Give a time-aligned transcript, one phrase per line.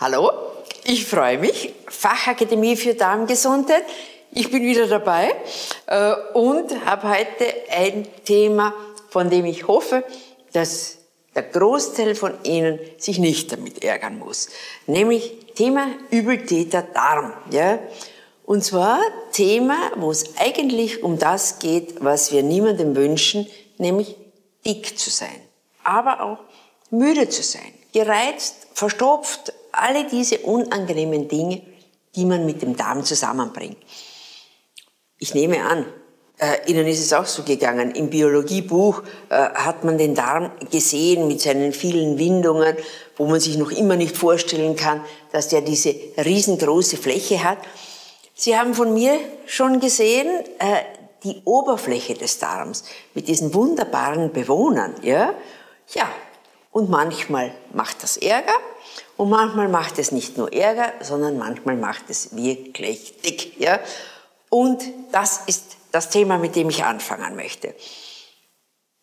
[0.00, 0.32] Hallo,
[0.84, 1.74] ich freue mich.
[1.86, 3.84] Fachakademie für Darmgesundheit.
[4.32, 5.34] Ich bin wieder dabei
[5.84, 8.72] äh, und habe heute ein Thema,
[9.10, 10.02] von dem ich hoffe,
[10.54, 10.96] dass
[11.34, 14.48] der Großteil von Ihnen sich nicht damit ärgern muss.
[14.86, 17.34] Nämlich Thema Übeltäter Darm.
[17.50, 17.78] Ja?
[18.46, 19.00] Und zwar
[19.32, 23.46] Thema, wo es eigentlich um das geht, was wir niemandem wünschen,
[23.76, 24.16] nämlich
[24.64, 25.42] dick zu sein,
[25.84, 26.38] aber auch
[26.90, 31.62] müde zu sein, gereizt, verstopft, alle diese unangenehmen Dinge,
[32.14, 33.78] die man mit dem Darm zusammenbringt.
[35.18, 35.86] Ich nehme an,
[36.38, 37.90] äh, Ihnen ist es auch so gegangen.
[37.92, 42.76] Im Biologiebuch äh, hat man den Darm gesehen mit seinen vielen Windungen,
[43.16, 47.58] wo man sich noch immer nicht vorstellen kann, dass der diese riesengroße Fläche hat.
[48.34, 50.28] Sie haben von mir schon gesehen,
[50.58, 50.80] äh,
[51.24, 55.34] die Oberfläche des Darms mit diesen wunderbaren Bewohnern, ja?
[55.92, 56.08] Ja.
[56.70, 58.54] Und manchmal macht das Ärger
[59.16, 63.80] und manchmal macht es nicht nur Ärger, sondern manchmal macht es wirklich dick, ja?
[64.48, 67.74] Und das ist das Thema, mit dem ich anfangen möchte.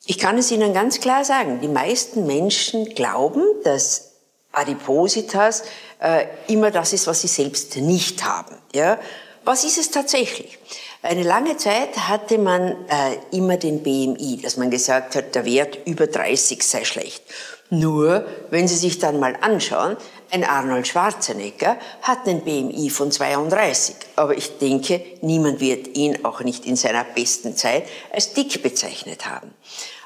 [0.05, 4.13] Ich kann es Ihnen ganz klar sagen, die meisten Menschen glauben, dass
[4.53, 5.63] Adipositas
[5.99, 8.55] äh, immer das ist, was sie selbst nicht haben.
[8.73, 8.99] Ja?
[9.43, 10.57] Was ist es tatsächlich?
[11.01, 15.77] Eine lange Zeit hatte man äh, immer den BMI, dass man gesagt hat, der Wert
[15.85, 17.23] über 30 sei schlecht.
[17.69, 19.97] Nur, wenn Sie sich dann mal anschauen,
[20.31, 26.41] ein Arnold Schwarzenegger hat einen BMI von 32, aber ich denke, niemand wird ihn auch
[26.41, 29.53] nicht in seiner besten Zeit als dick bezeichnet haben.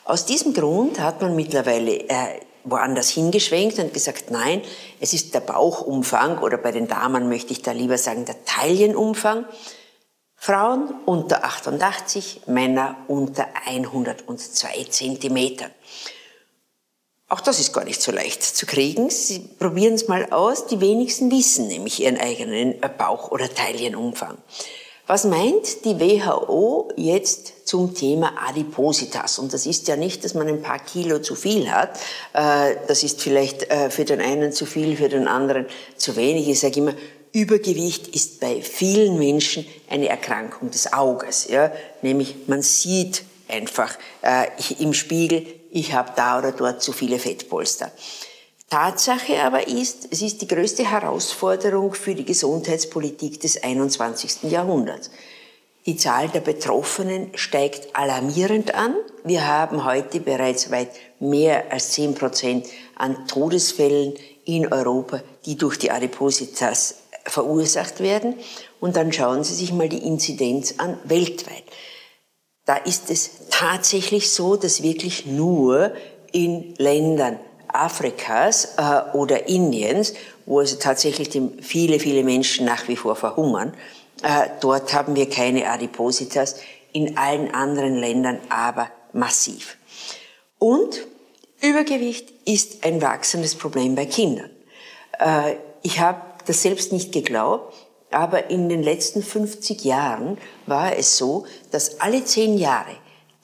[0.06, 4.62] Aus diesem Grund hat man mittlerweile äh, woanders hingeschwenkt und gesagt, nein,
[5.00, 9.46] es ist der Bauchumfang oder bei den Damen möchte ich da lieber sagen, der Taillenumfang.
[10.36, 15.70] Frauen unter 88, Männer unter 102 Zentimetern.
[17.32, 19.10] Auch das ist gar nicht so leicht zu kriegen.
[19.10, 20.68] Sie probieren es mal aus.
[20.68, 24.38] Die wenigsten wissen nämlich ihren eigenen Bauch- oder Taillenumfang.
[25.08, 29.40] Was meint die WHO jetzt zum Thema Adipositas?
[29.40, 31.97] Und das ist ja nicht, dass man ein paar Kilo zu viel hat.
[32.34, 36.50] Äh, das ist vielleicht äh, für den einen zu viel, für den anderen zu wenig.
[36.50, 36.96] Ich sage immer,
[37.31, 41.47] Übergewicht ist bei vielen Menschen eine Erkrankung des Auges.
[41.47, 41.72] Ja?
[42.02, 44.47] Nämlich man sieht einfach äh,
[44.80, 47.92] im Spiegel, ich habe da oder dort zu viele Fettpolster.
[48.70, 54.44] Tatsache aber ist, es ist die größte Herausforderung für die Gesundheitspolitik des 21.
[54.44, 55.12] Jahrhunderts.
[55.86, 58.96] Die Zahl der Betroffenen steigt alarmierend an.
[59.24, 64.14] Wir haben heute bereits weit mehr als 10 Prozent an Todesfällen
[64.46, 66.96] in Europa, die durch die Adipositas
[67.26, 68.36] verursacht werden.
[68.80, 71.64] Und dann schauen Sie sich mal die Inzidenz an weltweit
[72.72, 75.92] da ist es tatsächlich so, dass wirklich nur
[76.32, 77.38] in Ländern
[77.68, 80.14] Afrikas äh, oder Indiens,
[80.46, 83.74] wo also tatsächlich viele, viele Menschen nach wie vor verhungern,
[84.24, 86.62] äh, dort haben wir keine Adipositas,
[86.94, 89.76] in allen anderen Ländern aber massiv.
[90.58, 91.06] Und
[91.59, 94.50] Übergewicht ist ein wachsendes Problem bei Kindern.
[95.20, 97.76] Äh, ich habe das selbst nicht geglaubt,
[98.11, 102.95] aber in den letzten 50 Jahren war es so, dass alle zehn Jahre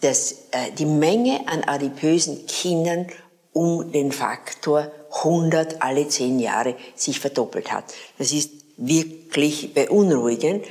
[0.02, 3.08] dass, äh, die Menge an adipösen Kindern
[3.54, 4.92] um den Faktor
[5.24, 7.86] 100 alle zehn Jahre sich verdoppelt hat.
[8.18, 10.66] Das ist wirklich beunruhigend.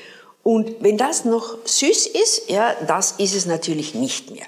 [0.45, 4.47] Und wenn das noch süß ist, ja, das ist es natürlich nicht mehr.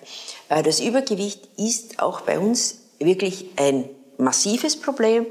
[0.48, 5.26] Äh, das Übergewicht ist auch bei uns wirklich ein massives Problem.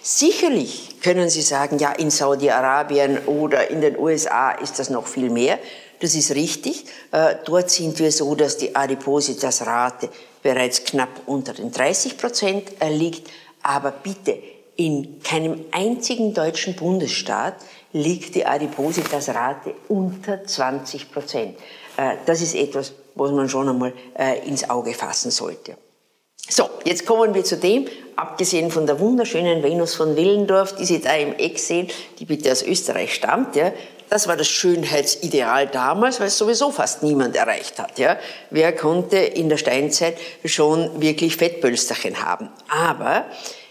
[0.00, 5.30] Sicherlich können Sie sagen, ja, in Saudi-Arabien oder in den USA ist das noch viel
[5.30, 5.58] mehr.
[6.00, 6.86] Das ist richtig.
[7.10, 10.08] Äh, dort sind wir so, dass die Adipositas-Rate
[10.42, 13.30] bereits knapp unter den 30 Prozent liegt.
[13.62, 14.38] Aber bitte,
[14.76, 17.54] in keinem einzigen deutschen Bundesstaat
[17.92, 21.58] liegt die Adipositas-Rate unter 20 Prozent.
[21.96, 25.76] Äh, das ist etwas, was man schon einmal äh, ins Auge fassen sollte.
[26.48, 27.86] So, jetzt kommen wir zu dem,
[28.16, 31.88] abgesehen von der wunderschönen Venus von Willendorf, die Sie da im Eck sehen,
[32.18, 33.72] die bitte aus Österreich stammt, ja,
[34.12, 37.98] das war das Schönheitsideal damals, weil es sowieso fast niemand erreicht hat.
[37.98, 38.18] Ja.
[38.50, 42.50] Wer konnte in der Steinzeit schon wirklich Fettpölsterchen haben?
[42.68, 43.24] Aber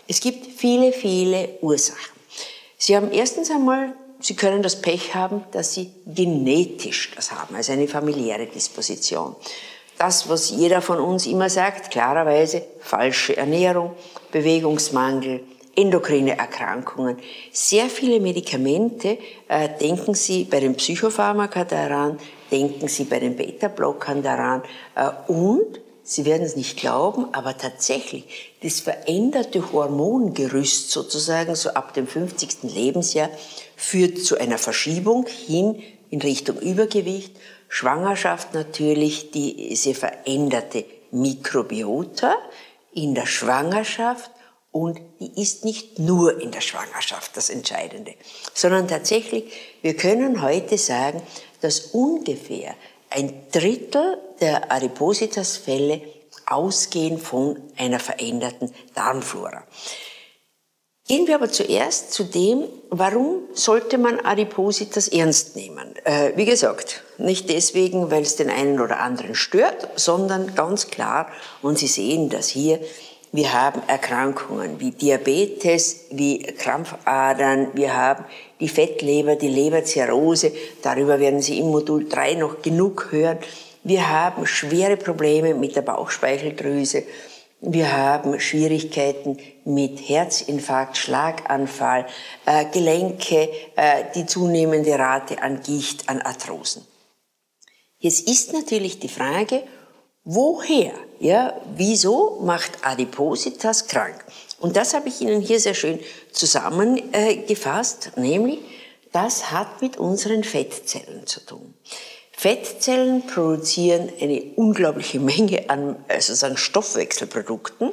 [0.07, 2.15] es gibt viele, viele Ursachen.
[2.79, 7.73] Sie haben erstens einmal, Sie können das Pech haben, dass Sie genetisch das haben, also
[7.73, 9.35] eine familiäre Disposition
[10.01, 13.91] das, was jeder von uns immer sagt, klarerweise falsche Ernährung,
[14.31, 15.41] Bewegungsmangel,
[15.75, 17.17] endokrine Erkrankungen.
[17.51, 22.17] Sehr viele Medikamente, äh, denken Sie bei den Psychopharmaka daran,
[22.51, 24.63] denken Sie bei den Beta-Blockern daran
[24.95, 31.93] äh, und Sie werden es nicht glauben, aber tatsächlich, das veränderte Hormongerüst sozusagen so ab
[31.93, 32.63] dem 50.
[32.63, 33.29] Lebensjahr
[33.75, 37.35] führt zu einer Verschiebung hin in Richtung Übergewicht,
[37.73, 42.35] Schwangerschaft natürlich, diese veränderte Mikrobiota
[42.91, 44.29] in der Schwangerschaft
[44.73, 48.13] und die ist nicht nur in der Schwangerschaft das Entscheidende,
[48.53, 51.21] sondern tatsächlich, wir können heute sagen,
[51.61, 52.75] dass ungefähr
[53.09, 56.01] ein Drittel der Adipositas-Fälle
[56.47, 59.63] ausgehen von einer veränderten Darmflora.
[61.11, 65.93] Gehen wir aber zuerst zu dem, warum sollte man Adipositas ernst nehmen?
[66.05, 71.27] Äh, wie gesagt, nicht deswegen, weil es den einen oder anderen stört, sondern ganz klar,
[71.61, 72.79] und Sie sehen das hier,
[73.33, 78.23] wir haben Erkrankungen wie Diabetes, wie Krampfadern, wir haben
[78.61, 83.39] die Fettleber, die Leberzirrhose, darüber werden Sie im Modul 3 noch genug hören.
[83.83, 87.03] Wir haben schwere Probleme mit der Bauchspeicheldrüse.
[87.63, 92.07] Wir haben Schwierigkeiten mit Herzinfarkt, Schlaganfall,
[92.47, 96.87] äh, Gelenke, äh, die zunehmende Rate an Gicht, an Arthrosen.
[97.99, 99.61] Jetzt ist natürlich die Frage,
[100.23, 104.25] woher, ja, wieso macht Adipositas krank?
[104.59, 105.99] Und das habe ich Ihnen hier sehr schön
[106.31, 108.57] zusammengefasst, nämlich,
[109.11, 111.75] das hat mit unseren Fettzellen zu tun.
[112.41, 117.91] Fettzellen produzieren eine unglaubliche Menge an also an Stoffwechselprodukten,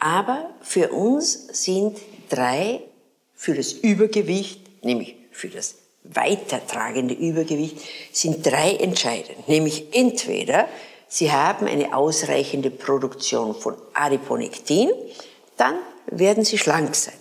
[0.00, 1.96] aber für uns sind
[2.28, 2.80] drei
[3.36, 7.78] für das Übergewicht, nämlich für das weitertragende Übergewicht,
[8.10, 9.46] sind drei entscheidend.
[9.46, 10.68] Nämlich entweder
[11.06, 14.90] Sie haben eine ausreichende Produktion von Adiponektin,
[15.56, 17.14] dann werden Sie schlank sein.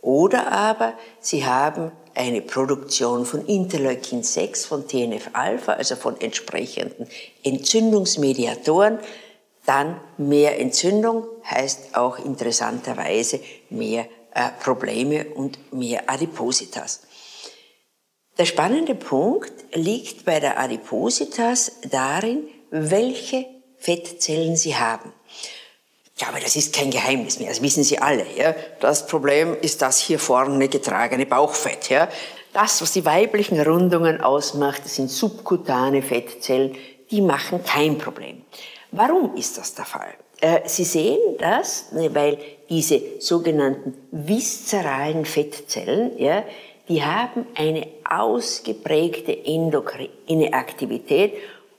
[0.00, 7.06] Oder aber Sie haben eine Produktion von Interleukin 6, von TNF-Alpha, also von entsprechenden
[7.42, 8.98] Entzündungsmediatoren.
[9.66, 17.02] Dann mehr Entzündung heißt auch interessanterweise mehr äh, Probleme und mehr Adipositas.
[18.38, 25.12] Der spannende Punkt liegt bei der Adipositas darin, welche Fettzellen sie haben.
[26.22, 28.24] Ja, aber das ist kein Geheimnis mehr, das wissen Sie alle.
[28.36, 28.54] Ja?
[28.78, 31.88] Das Problem ist das hier vorne getragene Bauchfett.
[31.88, 32.08] Ja?
[32.52, 36.76] Das, was die weiblichen Rundungen ausmacht, das sind subkutane Fettzellen,
[37.10, 38.42] die machen kein Problem.
[38.92, 40.14] Warum ist das der Fall?
[40.40, 42.38] Äh, Sie sehen das, ne, weil
[42.68, 46.44] diese sogenannten viszeralen Fettzellen, ja,
[46.88, 51.32] die haben eine ausgeprägte endokrine Aktivität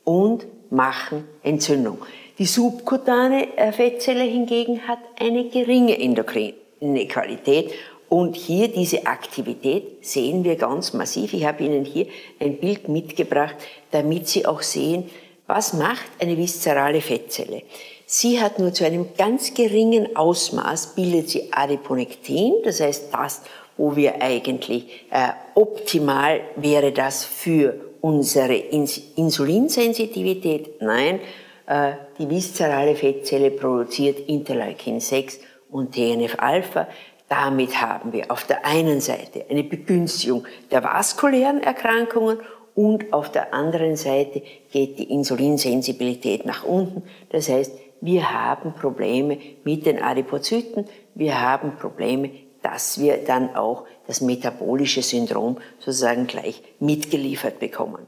[0.03, 1.99] und machen Entzündung.
[2.43, 7.71] Die subkutane äh, Fettzelle hingegen hat eine geringe endokrine Qualität
[8.09, 11.31] und hier diese Aktivität sehen wir ganz massiv.
[11.31, 12.07] Ich habe Ihnen hier
[12.41, 13.55] ein Bild mitgebracht,
[13.91, 15.09] damit Sie auch sehen,
[15.47, 17.61] was macht eine viszerale Fettzelle.
[18.05, 23.43] Sie hat nur zu einem ganz geringen Ausmaß, bildet sie Adiponektin, das heißt das,
[23.77, 30.81] wo wir eigentlich äh, optimal wäre das für unsere Insulinsensitivität.
[30.81, 31.21] Nein,
[31.67, 35.39] die viszerale Fettzelle produziert Interleukin 6
[35.71, 36.87] und TNF-Alpha.
[37.29, 42.39] Damit haben wir auf der einen Seite eine Begünstigung der vaskulären Erkrankungen
[42.75, 47.03] und auf der anderen Seite geht die Insulinsensibilität nach unten.
[47.29, 47.71] Das heißt,
[48.01, 50.85] wir haben Probleme mit den Adipozyten,
[51.15, 52.31] wir haben Probleme,
[52.61, 58.07] dass wir dann auch das metabolische Syndrom sozusagen gleich mitgeliefert bekommen.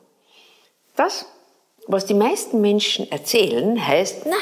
[0.95, 1.25] Das
[1.87, 4.37] was die meisten Menschen erzählen, heißt, na,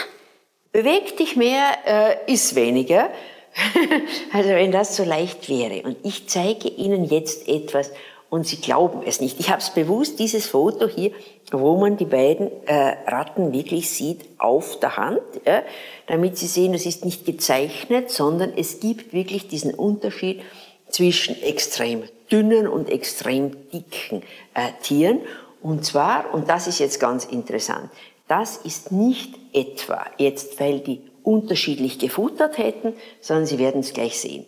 [0.72, 3.10] beweg dich mehr, äh, iss weniger.
[4.34, 5.84] also wenn das so leicht wäre.
[5.84, 7.92] Und ich zeige Ihnen jetzt etwas
[8.30, 9.40] und Sie glauben es nicht.
[9.40, 11.12] Ich habe es bewusst, dieses Foto hier,
[11.52, 15.62] wo man die beiden äh, Ratten wirklich sieht auf der Hand, ja,
[16.08, 20.42] damit Sie sehen, es ist nicht gezeichnet, sondern es gibt wirklich diesen Unterschied
[20.90, 24.24] zwischen extrem dünnen und extrem dicken
[24.56, 25.20] äh, Tieren.
[25.64, 27.90] Und zwar, und das ist jetzt ganz interessant,
[28.28, 34.20] das ist nicht etwa jetzt, weil die unterschiedlich gefuttert hätten, sondern Sie werden es gleich
[34.20, 34.46] sehen.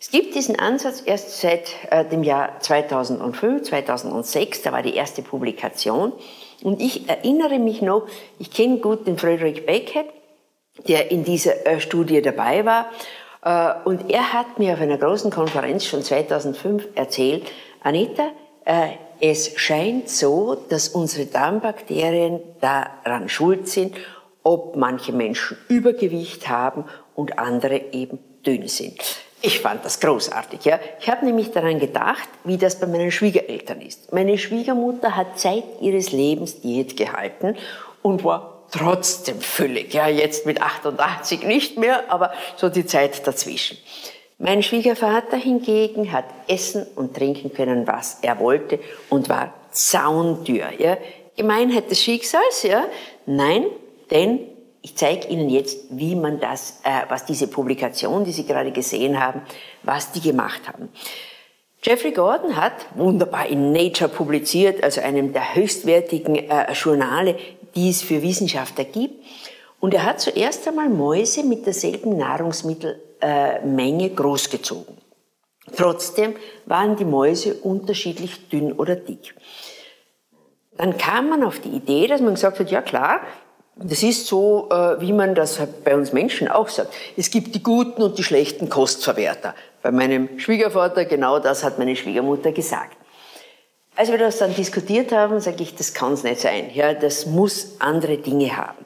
[0.00, 5.22] Es gibt diesen Ansatz erst seit äh, dem Jahr 2005, 2006, da war die erste
[5.22, 6.12] Publikation.
[6.62, 8.06] Und ich erinnere mich noch,
[8.38, 10.06] ich kenne gut den Frederick Beckett,
[10.88, 12.90] der in dieser äh, Studie dabei war.
[13.42, 17.50] Äh, und er hat mir auf einer großen Konferenz schon 2005 erzählt,
[17.82, 18.30] Anita,
[18.64, 23.96] äh, es scheint so, dass unsere Darmbakterien daran schuld sind,
[24.42, 29.00] ob manche Menschen Übergewicht haben und andere eben dünn sind.
[29.42, 30.64] Ich fand das großartig.
[30.64, 30.80] Ja.
[31.00, 34.12] Ich habe nämlich daran gedacht, wie das bei meinen Schwiegereltern ist.
[34.12, 37.56] Meine Schwiegermutter hat Zeit ihres Lebens Diät gehalten
[38.02, 39.94] und war trotzdem füllig.
[39.94, 43.78] Ja, jetzt mit 88 nicht mehr, aber so die Zeit dazwischen.
[44.38, 48.78] Mein Schwiegervater hingegen hat essen und trinken können, was er wollte
[49.08, 50.66] und war zaundür.
[50.78, 50.98] Ja.
[51.36, 52.84] Gemeinheit des Schicksals, ja?
[53.24, 53.64] Nein,
[54.10, 54.40] denn
[54.82, 59.18] ich zeige Ihnen jetzt, wie man das, äh, was diese Publikation, die Sie gerade gesehen
[59.18, 59.40] haben,
[59.82, 60.90] was die gemacht haben.
[61.82, 67.36] Jeffrey Gordon hat wunderbar in Nature publiziert, also einem der höchstwertigen äh, Journale,
[67.74, 69.24] die es für Wissenschaftler gibt.
[69.80, 74.98] Und er hat zuerst einmal Mäuse mit derselben Nahrungsmittelmenge äh, großgezogen.
[75.76, 76.34] Trotzdem
[76.66, 79.34] waren die Mäuse unterschiedlich dünn oder dick.
[80.76, 83.20] Dann kam man auf die Idee, dass man gesagt hat, ja klar,
[83.76, 86.94] das ist so, äh, wie man das bei uns Menschen auch sagt.
[87.16, 89.54] Es gibt die guten und die schlechten Kostverwerter.
[89.82, 92.96] Bei meinem Schwiegervater, genau das hat meine Schwiegermutter gesagt.
[93.94, 96.70] Als wir das dann diskutiert haben, sage ich, das kann es nicht sein.
[96.72, 98.84] Ja, das muss andere Dinge haben.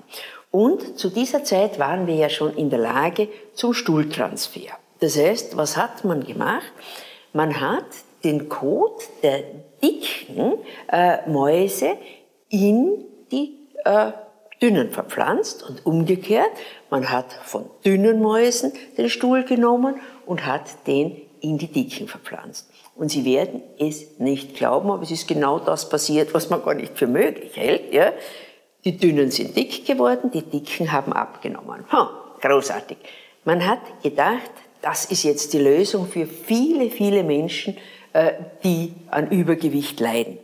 [0.51, 4.79] Und zu dieser Zeit waren wir ja schon in der Lage zum Stuhltransfer.
[5.01, 6.73] Das heißt, was hat man gemacht?
[7.33, 7.85] Man hat
[8.25, 9.43] den Kot der
[9.83, 10.55] dicken
[10.91, 11.97] äh, Mäuse
[12.49, 14.13] in die äh,
[14.61, 16.51] dünnen verpflanzt und umgekehrt.
[16.91, 19.95] Man hat von dünnen Mäusen den Stuhl genommen
[20.27, 22.71] und hat den in die Dicken verpflanzt.
[22.95, 26.75] Und Sie werden es nicht glauben, aber es ist genau das passiert, was man gar
[26.75, 27.95] nicht für möglich hält.
[27.95, 28.13] Ja?
[28.85, 31.85] Die Dünnen sind dick geworden, die Dicken haben abgenommen.
[31.93, 32.11] Ha,
[32.41, 32.97] großartig.
[33.45, 37.77] Man hat gedacht, das ist jetzt die Lösung für viele, viele Menschen,
[38.13, 38.33] äh,
[38.65, 40.39] die an Übergewicht leiden.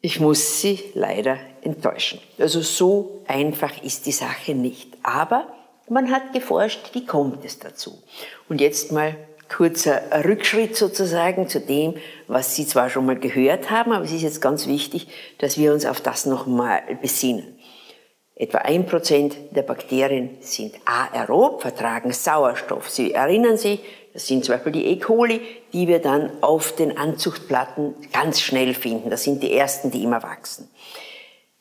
[0.00, 2.20] Ich muss Sie leider enttäuschen.
[2.38, 4.88] Also so einfach ist die Sache nicht.
[5.02, 5.46] Aber
[5.88, 8.02] man hat geforscht, wie kommt es dazu?
[8.48, 9.16] Und jetzt mal
[9.48, 11.94] kurzer Rückschritt sozusagen zu dem,
[12.26, 15.08] was Sie zwar schon mal gehört haben, aber es ist jetzt ganz wichtig,
[15.38, 17.58] dass wir uns auf das nochmal besinnen.
[18.36, 22.90] Etwa ein Prozent der Bakterien sind aerob, vertragen Sauerstoff.
[22.90, 23.80] Sie erinnern sich,
[24.12, 24.98] das sind zum Beispiel die E.
[24.98, 25.40] coli,
[25.72, 29.10] die wir dann auf den Anzuchtplatten ganz schnell finden.
[29.10, 30.68] Das sind die ersten, die immer wachsen.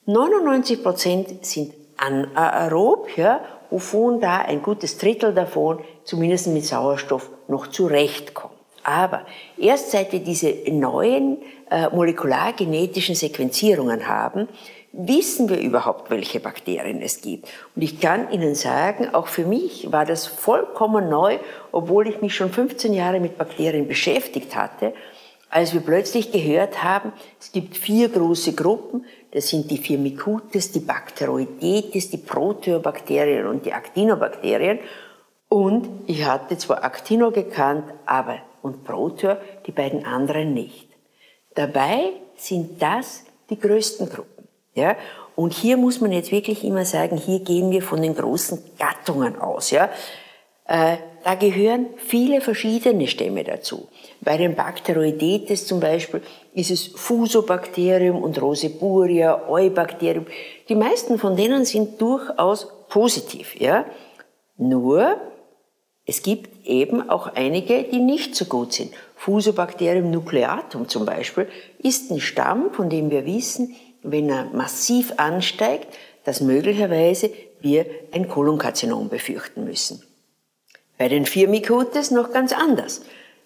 [0.06, 3.42] 99 Prozent sind anaerob, ja,
[3.74, 8.53] wovon da ein gutes Drittel davon zumindest mit Sauerstoff noch zurechtkommt.
[8.84, 9.25] Aber
[9.58, 11.38] erst seit wir diese neuen
[11.72, 14.48] äh, molekulargenetischen Sequenzierungen haben,
[14.92, 17.48] wissen wir überhaupt, welche Bakterien es gibt.
[17.75, 21.39] Und ich kann Ihnen sagen, auch für mich war das vollkommen neu,
[21.72, 24.94] obwohl ich mich schon 15 Jahre mit Bakterien beschäftigt hatte,
[25.53, 30.79] als wir plötzlich gehört haben, es gibt vier große Gruppen, das sind die Firmicutes, die
[30.79, 34.79] Bacteroidetes, die Proteobakterien und die Actinobakterien.
[35.50, 39.36] Und ich hatte zwar Actino gekannt, aber und Proteo,
[39.67, 40.88] die beiden anderen nicht.
[41.53, 44.48] Dabei sind das die größten Gruppen.
[44.74, 44.95] Ja?
[45.36, 49.38] Und hier muss man jetzt wirklich immer sagen, hier gehen wir von den großen Gattungen
[49.39, 49.69] aus.
[49.69, 49.91] Ja?
[50.65, 53.88] Äh, da gehören viele verschiedene Stämme dazu.
[54.22, 56.22] Bei den Bacteroidetes zum Beispiel
[56.53, 60.25] ist es Fusobacterium und Roseburia, Eubacterium.
[60.68, 63.60] Die meisten von denen sind durchaus positiv.
[63.60, 63.86] Ja?
[64.58, 65.18] Nur,
[66.06, 68.94] es gibt eben auch einige, die nicht so gut sind.
[69.15, 71.48] Fusobacterium nucleatum zum Beispiel
[71.80, 75.88] ist ein Stamm, von dem wir wissen, wenn er massiv ansteigt,
[76.25, 80.03] dass möglicherweise wir ein Kolonkarzinom befürchten müssen.
[81.03, 83.01] Bei den Firmicutes noch ganz anders.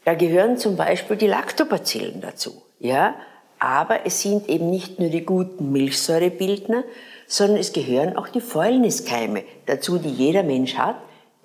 [0.06, 2.62] Da gehören zum Beispiel die Lactobacillen dazu.
[2.78, 3.16] Ja?
[3.58, 6.84] Aber es sind eben nicht nur die guten Milchsäurebildner,
[7.26, 10.98] sondern es gehören auch die Fäulniskeime dazu, die jeder Mensch hat,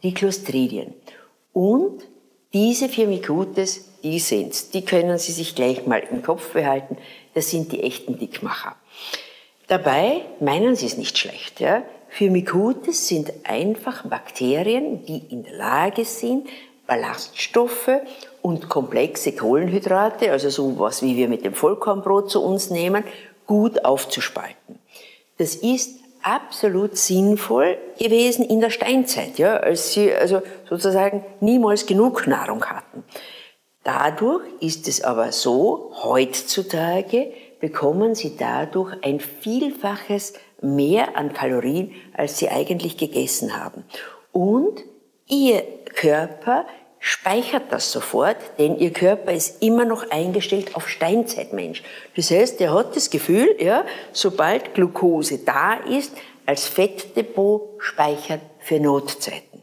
[0.02, 0.92] die Clostridien.
[1.54, 2.02] Und
[2.52, 4.68] diese Firmicutes, die sind's.
[4.68, 6.98] Die können Sie sich gleich mal im Kopf behalten.
[7.32, 8.76] Das sind die echten Dickmacher.
[9.66, 11.58] Dabei meinen Sie es nicht schlecht.
[11.58, 11.82] Ja?
[12.12, 16.46] Firmicutes sind einfach Bakterien, die in der Lage sind,
[16.86, 17.88] Ballaststoffe
[18.42, 23.02] und komplexe Kohlenhydrate, also so was wie wir mit dem Vollkornbrot zu uns nehmen,
[23.46, 24.78] gut aufzuspalten.
[25.38, 32.26] Das ist absolut sinnvoll gewesen in der Steinzeit, ja, als sie also sozusagen niemals genug
[32.26, 33.04] Nahrung hatten.
[33.84, 42.38] Dadurch ist es aber so, heutzutage bekommen sie dadurch ein Vielfaches mehr an Kalorien, als
[42.38, 43.84] sie eigentlich gegessen haben.
[44.32, 44.82] Und
[45.28, 45.62] ihr
[45.94, 46.66] Körper
[46.98, 51.82] speichert das sofort, denn ihr Körper ist immer noch eingestellt auf Steinzeitmensch.
[52.14, 56.12] Das heißt, er hat das Gefühl, ja, sobald Glucose da ist,
[56.46, 59.62] als Fettdepot speichern für Notzeiten.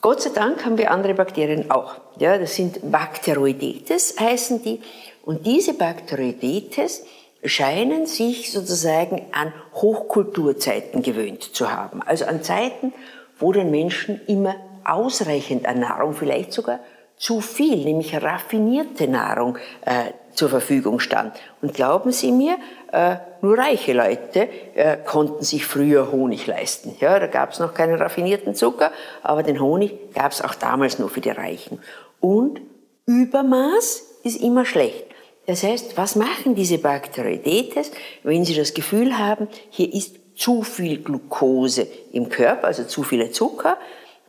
[0.00, 1.96] Gott sei Dank haben wir andere Bakterien auch.
[2.18, 4.80] Ja, das sind Bacteroidetes, heißen die.
[5.22, 7.04] Und diese Bacteroidetes
[7.44, 12.02] scheinen sich sozusagen an Hochkulturzeiten gewöhnt zu haben.
[12.02, 12.92] Also an Zeiten,
[13.38, 16.80] wo den Menschen immer ausreichend an Nahrung, vielleicht sogar
[17.16, 21.34] zu viel, nämlich raffinierte Nahrung äh, zur Verfügung stand.
[21.60, 22.56] Und glauben Sie mir,
[22.92, 26.96] äh, nur reiche Leute äh, konnten sich früher Honig leisten.
[26.98, 28.90] Ja, da gab es noch keinen raffinierten Zucker,
[29.22, 31.80] aber den Honig gab es auch damals nur für die Reichen.
[32.20, 32.60] Und
[33.06, 35.04] Übermaß ist immer schlecht.
[35.46, 37.90] Das heißt, was machen diese Bakteroidetes,
[38.22, 43.30] wenn sie das Gefühl haben, hier ist zu viel Glucose im Körper, also zu viele
[43.30, 43.76] Zucker,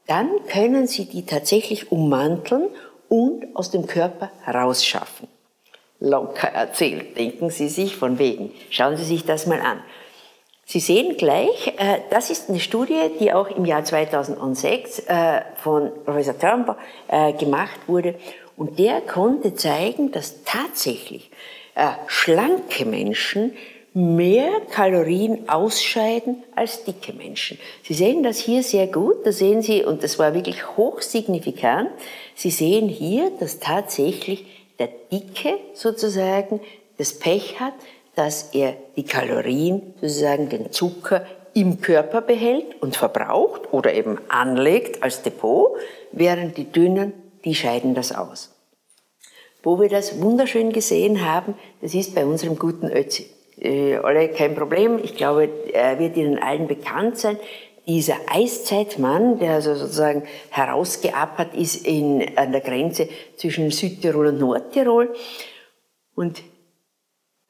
[0.07, 2.69] dann können sie die tatsächlich ummanteln
[3.07, 5.27] und aus dem Körper rausschaffen.
[5.99, 8.51] Locker erzählt, denken Sie sich von wegen.
[8.71, 9.81] Schauen Sie sich das mal an.
[10.65, 15.91] Sie sehen gleich, äh, das ist eine Studie, die auch im Jahr 2006 äh, von
[16.03, 16.75] Professor Turnbull
[17.07, 18.15] äh, gemacht wurde
[18.57, 21.31] und der konnte zeigen, dass tatsächlich
[21.75, 23.53] äh, schlanke Menschen
[23.93, 27.59] mehr Kalorien ausscheiden als dicke Menschen.
[27.83, 31.89] Sie sehen das hier sehr gut, da sehen Sie, und das war wirklich hochsignifikant,
[32.35, 34.45] Sie sehen hier, dass tatsächlich
[34.79, 36.61] der Dicke sozusagen
[36.97, 37.73] das Pech hat,
[38.15, 45.03] dass er die Kalorien, sozusagen den Zucker im Körper behält und verbraucht oder eben anlegt
[45.03, 45.75] als Depot,
[46.11, 47.13] während die Dünnen
[47.45, 48.55] die scheiden das aus.
[49.63, 53.27] Wo wir das wunderschön gesehen haben, das ist bei unserem guten Ötzi.
[53.59, 57.37] Äh, alle kein Problem, ich glaube, er wird Ihnen allen bekannt sein.
[57.87, 65.13] Dieser Eiszeitmann, der also sozusagen herausgeappert ist in, an der Grenze zwischen Südtirol und Nordtirol.
[66.15, 66.41] Und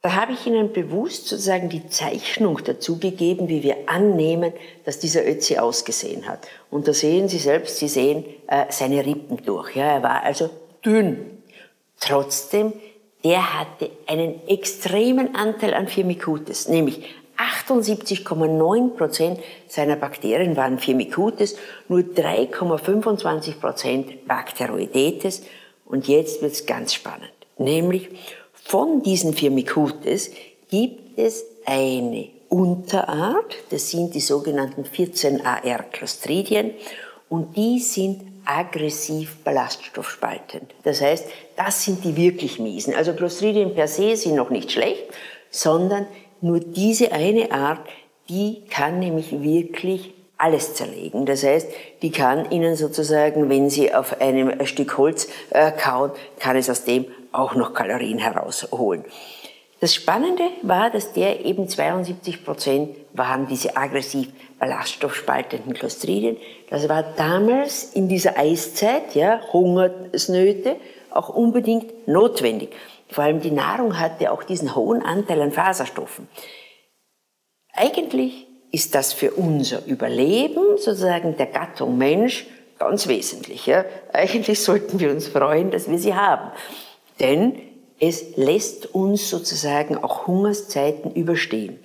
[0.01, 4.51] da habe ich Ihnen bewusst sozusagen die Zeichnung dazu gegeben, wie wir annehmen,
[4.83, 6.47] dass dieser Ötzi ausgesehen hat.
[6.71, 9.75] Und da sehen Sie selbst, Sie sehen äh, seine Rippen durch.
[9.75, 10.49] Ja, er war also
[10.83, 11.43] dünn.
[11.99, 12.73] Trotzdem,
[13.23, 17.03] der hatte einen extremen Anteil an Firmicutes, nämlich
[17.37, 25.43] 78,9 Prozent seiner Bakterien waren Firmicutes, nur 3,25 Prozent Bacteroidetes.
[25.85, 28.09] Und jetzt wird's ganz spannend, nämlich
[28.63, 30.31] von diesen Firmicutes
[30.69, 36.71] gibt es eine Unterart, das sind die sogenannten 14AR Clostridien,
[37.29, 40.73] und die sind aggressiv ballaststoffspaltend.
[40.83, 42.93] Das heißt, das sind die wirklich miesen.
[42.93, 45.03] Also Clostridien per se sind noch nicht schlecht,
[45.49, 46.07] sondern
[46.41, 47.87] nur diese eine Art,
[48.29, 51.25] die kann nämlich wirklich alles zerlegen.
[51.25, 51.67] Das heißt,
[52.01, 56.83] die kann Ihnen sozusagen, wenn Sie auf einem Stück Holz äh, kauen, kann es aus
[56.83, 59.05] dem auch noch Kalorien herausholen.
[59.81, 64.27] Das Spannende war, dass der eben 72 Prozent waren diese aggressiv
[64.59, 66.37] ballaststoffspaltenden Clostridien.
[66.69, 70.75] Das war damals in dieser Eiszeit, ja, Hungersnöte,
[71.09, 72.69] auch unbedingt notwendig.
[73.09, 76.27] Vor allem die Nahrung hatte auch diesen hohen Anteil an Faserstoffen.
[77.73, 82.45] Eigentlich ist das für unser Überleben, sozusagen der Gattung Mensch,
[82.77, 83.65] ganz wesentlich.
[83.65, 83.83] Ja?
[84.13, 86.51] Eigentlich sollten wir uns freuen, dass wir sie haben.
[87.21, 87.61] Denn
[87.99, 91.79] es lässt uns sozusagen auch Hungerszeiten überstehen.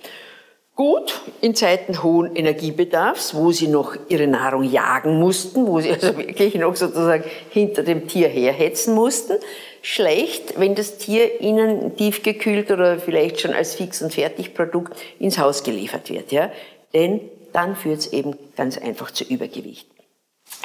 [0.75, 6.17] Gut, in Zeiten hohen Energiebedarfs, wo sie noch ihre Nahrung jagen mussten, wo sie also
[6.17, 9.37] wirklich noch sozusagen hinter dem Tier herhetzen mussten.
[9.81, 15.63] Schlecht, wenn das Tier ihnen tiefgekühlt oder vielleicht schon als Fix- und Fertigprodukt ins Haus
[15.63, 16.31] geliefert wird.
[16.31, 16.51] Ja?
[16.93, 17.21] Denn
[17.53, 19.87] dann führt es eben ganz einfach zu Übergewicht.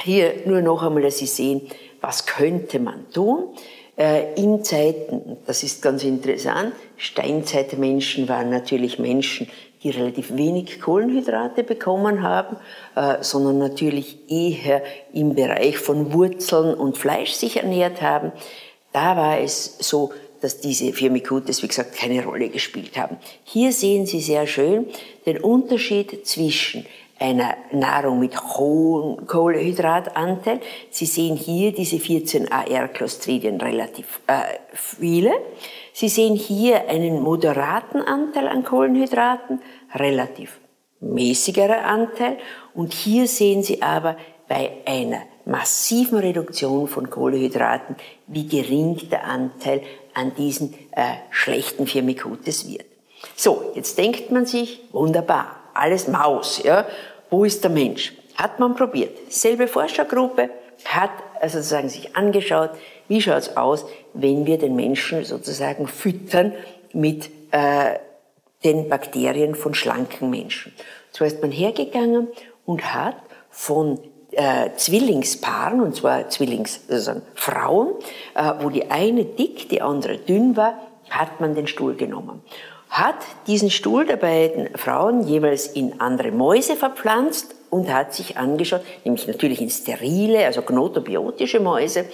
[0.03, 1.61] Hier nur noch einmal, dass Sie sehen,
[2.01, 3.55] was könnte man tun.
[3.95, 9.47] Äh, in Zeiten, das ist ganz interessant, Steinzeitmenschen waren natürlich Menschen,
[9.83, 12.57] die relativ wenig Kohlenhydrate bekommen haben,
[12.95, 14.81] äh, sondern natürlich eher
[15.13, 18.31] im Bereich von Wurzeln und Fleisch sich ernährt haben.
[18.93, 23.17] Da war es so, dass diese Firmicutes, wie gesagt, keine Rolle gespielt haben.
[23.43, 24.87] Hier sehen Sie sehr schön
[25.25, 26.85] den Unterschied zwischen
[27.19, 30.59] einer Nahrung mit hohem Kohlenhydratanteil.
[30.89, 34.41] Sie sehen hier diese 14 AR-Clostridien relativ äh,
[34.73, 35.31] viele.
[35.93, 39.61] Sie sehen hier einen moderaten Anteil an Kohlenhydraten,
[39.93, 40.59] relativ
[40.99, 42.37] mäßigerer Anteil.
[42.73, 47.95] Und hier sehen Sie aber bei einer massiven Reduktion von Kohlenhydraten,
[48.27, 49.81] wie gering der Anteil
[50.13, 52.85] an diesen äh, schlechten Firmicutes wird.
[53.35, 56.85] So, jetzt denkt man sich, wunderbar, alles Maus, ja.
[57.29, 58.13] Wo ist der Mensch?
[58.35, 59.31] Hat man probiert.
[59.31, 60.49] Selbe Forschergruppe
[60.85, 62.71] hat also sozusagen sich angeschaut,
[63.07, 66.53] wie schaut's aus, wenn wir den Menschen sozusagen füttern
[66.93, 67.99] mit äh,
[68.63, 70.73] den Bakterien von schlanken Menschen.
[71.11, 72.29] So ist man hergegangen
[72.65, 73.17] und hat
[73.49, 73.99] von
[74.31, 77.93] äh, Zwillingspaaren, und zwar Zwillingsfrauen,
[78.35, 82.41] äh, wo die eine dick, die andere dünn war, hat man den Stuhl genommen
[82.93, 83.15] hat
[83.47, 89.25] diesen Stuhl der beiden Frauen jeweils in andere Mäuse verpflanzt und hat sich angeschaut, nämlich
[89.25, 92.05] natürlich in sterile, also gnotobiotische Mäuse,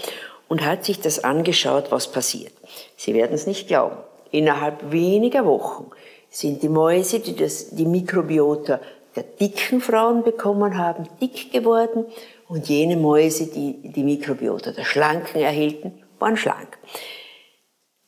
[0.47, 2.53] und hat sich das angeschaut, was passiert.
[2.95, 3.97] Sie werden es nicht glauben.
[4.31, 5.91] Innerhalb weniger Wochen
[6.29, 8.79] sind die Mäuse, die das, die Mikrobiota
[9.17, 12.05] der dicken Frauen bekommen haben, dick geworden
[12.47, 16.77] und jene Mäuse, die die Mikrobiota der Schlanken erhielten, waren schlank.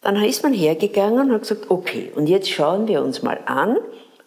[0.01, 3.77] Dann ist man hergegangen und hat gesagt, okay, und jetzt schauen wir uns mal an.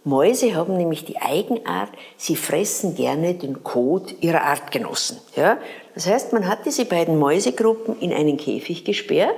[0.05, 5.19] Mäuse haben nämlich die Eigenart, sie fressen gerne den Kot ihrer Artgenossen.
[5.35, 5.59] Ja?
[5.95, 9.35] Das heißt, man hat diese beiden Mäusegruppen in einen Käfig gesperrt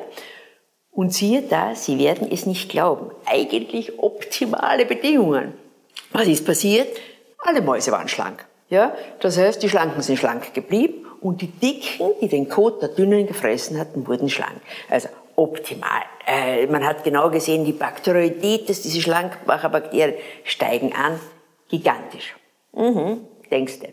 [0.91, 3.13] und siehe da, sie werden es nicht glauben.
[3.25, 5.55] Eigentlich optimale Bedingungen.
[6.13, 6.89] Was ist passiert?
[7.39, 8.45] Alle Mäuse waren schlank.
[8.69, 8.95] Ja?
[9.21, 13.27] Das heißt, die Schlanken sind schlank geblieben und die Dicken, die den Kot der Dünnen
[13.27, 14.61] gefressen hatten, wurden schlank.
[14.91, 16.03] Also optimal.
[16.27, 21.21] Äh, man hat genau gesehen, die Bakterioiditis, diese Schlankmacherbakterien, steigen an,
[21.69, 22.35] gigantisch.
[22.73, 23.89] Mhm, denkst du.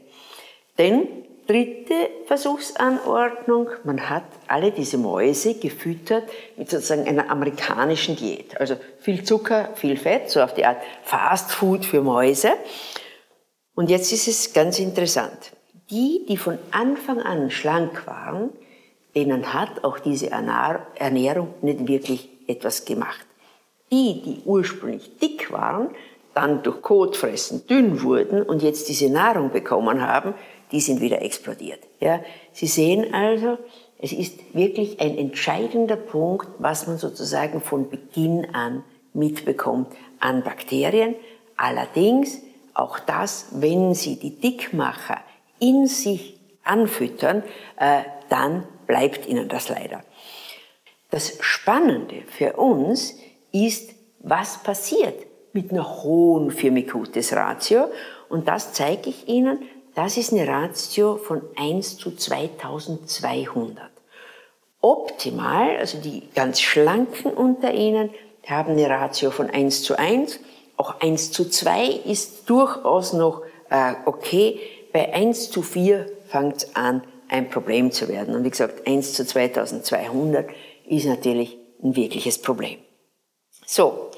[0.78, 1.08] Denn
[1.48, 6.24] dritte Versuchsanordnung, man hat alle diese Mäuse gefüttert
[6.58, 8.60] mit sozusagen einer amerikanischen Diät.
[8.60, 12.54] Also viel Zucker, viel Fett, so auf die Art Fast Food für Mäuse.
[13.76, 15.52] Und jetzt ist es ganz interessant.
[15.90, 18.52] Die, die von Anfang an schlank waren,
[19.16, 23.26] denen hat auch diese Ernährung nicht wirklich etwas gemacht.
[23.92, 25.90] Die, die ursprünglich dick waren,
[26.34, 30.34] dann durch Kotfressen dünn wurden und jetzt diese Nahrung bekommen haben,
[30.72, 31.80] die sind wieder explodiert.
[32.00, 32.22] Ja,
[32.52, 33.60] Sie sehen also,
[34.00, 41.16] es ist wirklich ein entscheidender Punkt, was man sozusagen von Beginn an mitbekommt an Bakterien.
[41.56, 42.42] Allerdings
[42.74, 45.20] auch das, wenn Sie die Dickmacher
[45.60, 47.44] in sich anfüttern,
[47.78, 50.02] äh, dann bleibt ihnen das leider.
[51.10, 53.16] Das Spannende für uns
[53.52, 57.86] ist, was passiert mit einer hohen Firmicutes-Ratio.
[58.30, 59.60] Und das zeige ich Ihnen.
[59.96, 63.92] Das ist eine Ratio von 1 zu 2200.
[64.82, 68.10] Optimal, also die ganz Schlanken unter Ihnen,
[68.48, 70.40] haben eine Ratio von 1 zu 1.
[70.78, 74.60] Auch 1 zu 2 ist durchaus noch äh, okay.
[74.92, 77.04] Bei 1 zu 4 fängt es an,
[77.34, 78.36] ein Problem zu werden.
[78.36, 80.48] Und wie gesagt, 1 zu 2200
[80.88, 82.78] ist natürlich ein wirkliches Problem.
[83.66, 84.12] So,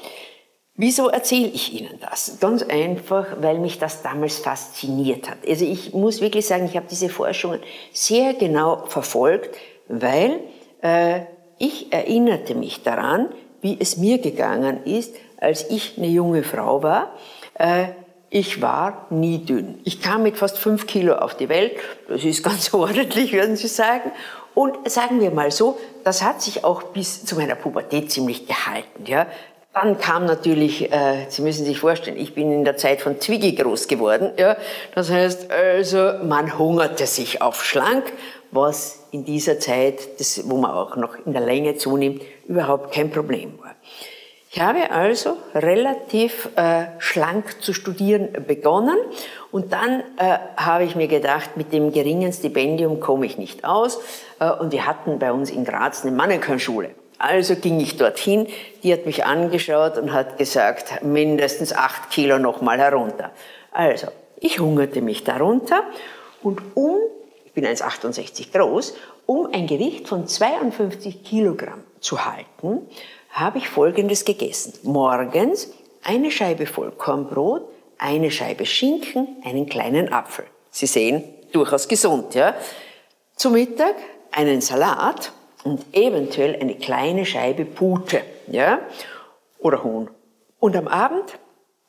[0.75, 2.37] wieso erzähle ich Ihnen das?
[2.41, 5.37] Ganz einfach, weil mich das damals fasziniert hat.
[5.47, 7.61] Also ich muss wirklich sagen, ich habe diese Forschungen
[7.93, 9.55] sehr genau verfolgt,
[9.87, 10.41] weil
[10.81, 11.21] äh,
[11.57, 13.29] ich erinnerte mich daran,
[13.61, 17.13] wie es mir gegangen ist, als ich eine junge Frau war.
[17.53, 17.87] Äh,
[18.35, 19.79] ich war nie dünn.
[19.85, 21.71] Ich kam mit fast fünf Kilo auf die Welt.
[22.09, 24.11] Das ist ganz ordentlich, würden Sie sagen.
[24.53, 29.05] Und sagen wir mal so, das hat sich auch bis zu meiner Pubertät ziemlich gehalten.
[29.05, 29.27] Ja.
[29.73, 33.53] Dann kam natürlich, äh, Sie müssen sich vorstellen, ich bin in der Zeit von Twiggy
[33.55, 34.31] groß geworden.
[34.37, 34.57] Ja.
[34.93, 38.11] Das heißt, also man hungerte sich auf schlank,
[38.51, 43.11] was in dieser Zeit, das, wo man auch noch in der Länge zunimmt, überhaupt kein
[43.11, 43.75] Problem war.
[44.55, 48.95] Ich habe also relativ äh, schlank zu studieren begonnen
[49.51, 53.99] und dann äh, habe ich mir gedacht, mit dem geringen Stipendium komme ich nicht aus
[54.39, 56.91] äh, und wir hatten bei uns in Graz eine Mannequin-Schule.
[57.17, 58.47] Also ging ich dorthin,
[58.81, 63.31] die hat mich angeschaut und hat gesagt, mindestens acht Kilo nochmal herunter.
[63.73, 65.83] Also, ich hungerte mich darunter
[66.41, 66.95] und um,
[67.43, 72.87] ich bin 1,68 groß, um ein Gewicht von 52 Kilogramm zu halten,
[73.35, 74.73] habe ich Folgendes gegessen.
[74.83, 75.69] Morgens
[76.03, 77.63] eine Scheibe Vollkornbrot,
[77.97, 80.45] eine Scheibe Schinken, einen kleinen Apfel.
[80.71, 82.55] Sie sehen, durchaus gesund, ja.
[83.35, 83.95] Zu Mittag
[84.31, 85.33] einen Salat
[85.65, 88.79] und eventuell eine kleine Scheibe Pute, ja,
[89.59, 90.09] oder Huhn.
[90.59, 91.37] Und am Abend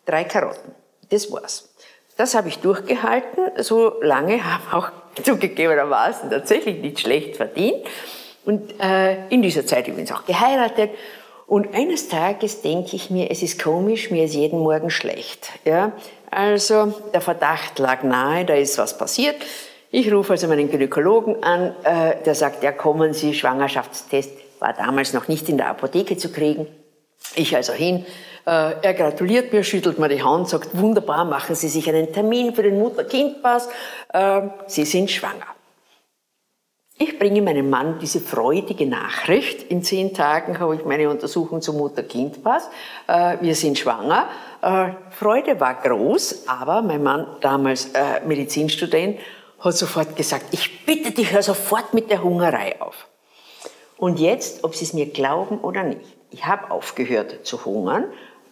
[0.05, 0.75] drei Karotten.
[1.11, 1.73] Das war's.
[2.17, 4.91] Das habe ich durchgehalten, so lange, habe auch
[5.23, 7.87] zugegebenermaßen tatsächlich nicht schlecht verdient.
[8.45, 10.91] Und äh, in dieser Zeit übrigens auch geheiratet
[11.47, 15.51] und eines Tages denke ich mir, es ist komisch, mir ist jeden Morgen schlecht.
[15.65, 15.93] Ja?
[16.31, 19.37] Also der Verdacht lag nahe, da ist was passiert.
[19.91, 25.13] Ich rufe also meinen Gynäkologen an, äh, der sagt, ja kommen Sie, Schwangerschaftstest war damals
[25.13, 26.67] noch nicht in der Apotheke zu kriegen.
[27.35, 28.05] Ich also hin,
[28.47, 32.55] äh, er gratuliert mir, schüttelt mir die Hand, sagt, wunderbar, machen Sie sich einen Termin
[32.55, 33.69] für den Mutter-Kind-Pass,
[34.13, 35.56] äh, Sie sind schwanger.
[36.99, 39.65] Ich bringe meinem Mann diese freudige Nachricht.
[39.65, 42.71] In zehn Tagen habe ich meine Untersuchung zum Mutter-Kind-Pass.
[43.07, 44.29] Äh, wir sind schwanger.
[44.63, 49.19] Äh, Freude war groß, aber mein Mann, damals äh, Medizinstudent,
[49.61, 53.09] hat sofort gesagt, ich bitte dich, hör sofort mit der Hungerei auf.
[53.99, 58.05] Und jetzt, ob Sie es mir glauben oder nicht, ich habe aufgehört zu hungern,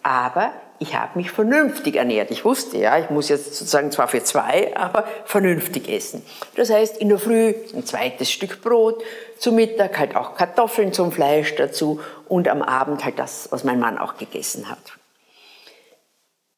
[0.03, 2.31] aber ich habe mich vernünftig ernährt.
[2.31, 6.21] Ich wusste, ja, ich muss jetzt sozusagen zwar für zwei, aber vernünftig essen.
[6.55, 9.01] Das heißt, in der Früh ein zweites Stück Brot,
[9.37, 13.79] zum Mittag halt auch Kartoffeln zum Fleisch dazu und am Abend halt das, was mein
[13.79, 14.79] Mann auch gegessen hat.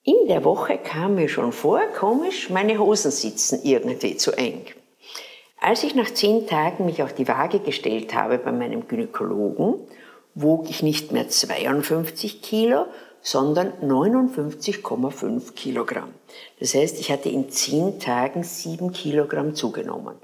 [0.04, 4.66] In der Woche kam mir schon vor, komisch, meine Hosen sitzen irgendwie zu eng.
[5.60, 9.76] Als ich nach zehn Tagen mich auf die Waage gestellt habe bei meinem Gynäkologen,
[10.34, 12.86] wog ich nicht mehr 52 Kilo,
[13.22, 16.14] sondern 59,5 Kilogramm.
[16.60, 20.16] Das heißt, ich hatte in zehn Tagen sieben Kilogramm zugenommen.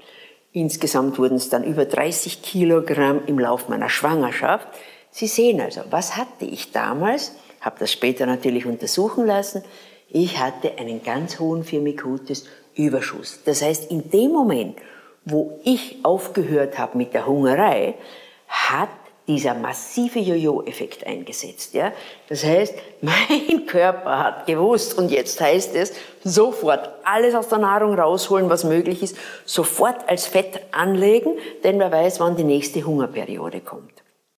[0.52, 4.68] Insgesamt wurden es dann über 30 Kilogramm im Lauf meiner Schwangerschaft.
[5.10, 7.32] Sie sehen also, was hatte ich damals?
[7.60, 9.64] Habe das später natürlich untersuchen lassen.
[10.08, 13.40] Ich hatte einen ganz hohen Firmicutes Überschuss.
[13.44, 14.76] Das heißt, in dem Moment,
[15.24, 17.94] wo ich aufgehört habe mit der Hungerei,
[18.46, 18.90] hat
[19.26, 21.74] dieser massive Jojo-Effekt eingesetzt.
[21.74, 21.92] Ja?
[22.28, 27.98] Das heißt, mein Körper hat gewusst und jetzt heißt es, sofort alles aus der Nahrung
[27.98, 33.60] rausholen, was möglich ist, sofort als Fett anlegen, denn wer weiß, wann die nächste Hungerperiode
[33.60, 33.93] kommt.